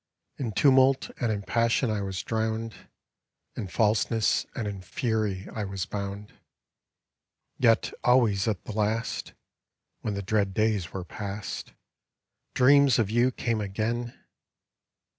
In 0.39 0.53
tumult 0.53 1.11
and 1.19 1.31
in 1.31 1.43
passion 1.43 1.91
I 1.91 2.01
was 2.01 2.23
drowned. 2.23 2.73
In 3.55 3.67
falseness 3.67 4.47
and 4.55 4.67
in 4.67 4.81
fury 4.81 5.47
I 5.53 5.63
was 5.63 5.85
bound; 5.85 6.33
Yet 7.59 7.93
always 8.03 8.47
at 8.47 8.63
the 8.63 8.71
last 8.71 9.33
When 9.99 10.15
the 10.15 10.23
dread 10.23 10.55
days 10.55 10.91
were 10.91 11.05
past. 11.05 11.73
Dreams 12.55 12.97
of 12.97 13.11
you 13.11 13.29
came 13.29 13.61
again. 13.61 14.17